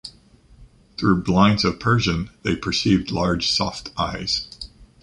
Through 0.97 1.21
blinds 1.21 1.63
of 1.63 1.79
persian, 1.79 2.31
they 2.41 2.55
perceived 2.55 3.11
large 3.11 3.47
soft 3.51 3.91
eyes. 3.95 4.47